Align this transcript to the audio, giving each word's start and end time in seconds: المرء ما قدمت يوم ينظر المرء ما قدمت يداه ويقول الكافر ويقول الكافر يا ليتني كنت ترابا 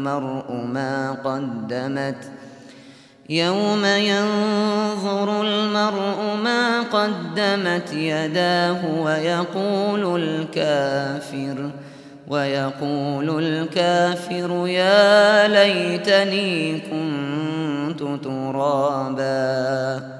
المرء 0.00 0.52
ما 0.52 1.12
قدمت 1.12 2.30
يوم 3.28 3.84
ينظر 3.84 5.42
المرء 5.42 6.36
ما 6.44 6.80
قدمت 6.80 7.92
يداه 7.92 9.00
ويقول 9.00 10.22
الكافر 10.22 11.70
ويقول 12.28 13.44
الكافر 13.44 14.66
يا 14.66 15.48
ليتني 15.48 16.80
كنت 16.80 18.24
ترابا 18.24 20.19